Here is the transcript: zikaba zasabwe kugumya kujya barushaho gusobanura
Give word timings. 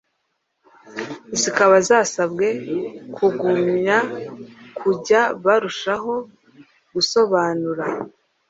zikaba 1.39 1.75
zasabwe 1.89 2.47
kugumya 3.15 3.97
kujya 4.79 5.21
barushaho 5.43 6.13
gusobanura 6.93 7.85